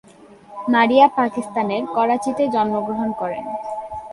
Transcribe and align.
মারিয়া 0.69 1.07
পাকিস্তানের 1.17 1.83
করাচিতে 1.95 2.43
জন্মগ্রহণ 2.47 3.09
করেন। 3.11 3.43